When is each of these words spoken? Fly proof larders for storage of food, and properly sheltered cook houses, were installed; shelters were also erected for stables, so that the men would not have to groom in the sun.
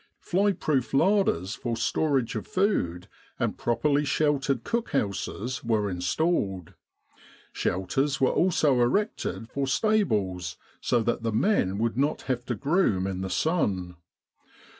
Fly 0.19 0.53
proof 0.53 0.95
larders 0.95 1.53
for 1.53 1.77
storage 1.77 2.33
of 2.33 2.47
food, 2.47 3.07
and 3.37 3.55
properly 3.55 4.03
sheltered 4.03 4.63
cook 4.63 4.93
houses, 4.93 5.63
were 5.63 5.91
installed; 5.91 6.73
shelters 7.53 8.19
were 8.19 8.31
also 8.31 8.81
erected 8.81 9.47
for 9.51 9.67
stables, 9.67 10.57
so 10.81 11.03
that 11.03 11.21
the 11.21 11.31
men 11.31 11.77
would 11.77 11.99
not 11.99 12.23
have 12.23 12.43
to 12.47 12.55
groom 12.55 13.05
in 13.05 13.21
the 13.21 13.29
sun. 13.29 13.95